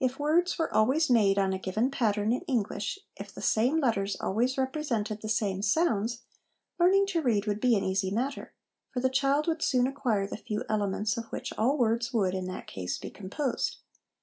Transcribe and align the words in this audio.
If 0.00 0.18
words 0.18 0.58
were 0.58 0.74
always 0.74 1.10
made 1.10 1.36
on 1.38 1.52
a 1.52 1.58
given 1.58 1.90
pattern 1.90 2.32
in 2.32 2.40
English, 2.48 2.98
if 3.16 3.30
the 3.30 3.42
same 3.42 3.78
letters 3.78 4.16
always 4.18 4.56
represented 4.56 5.20
the 5.20 5.28
same 5.28 5.60
sounds, 5.60 6.22
learning 6.78 7.04
to 7.08 7.20
read 7.20 7.46
would 7.46 7.60
be 7.60 7.76
an 7.76 7.84
easy 7.84 8.10
matter; 8.10 8.54
for 8.90 9.00
the 9.00 9.10
child 9.10 9.46
would 9.48 9.60
soon 9.60 9.86
acquire 9.86 10.26
the 10.26 10.38
few 10.38 10.64
elements 10.70 11.18
of 11.18 11.26
which 11.26 11.52
all 11.58 11.76
words 11.76 12.10
would, 12.10 12.32
in 12.34 12.46
that 12.46 12.68
case, 12.68 12.96
be 12.96 13.10
composed. 13.10 13.80